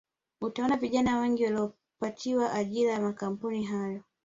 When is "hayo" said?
3.63-4.03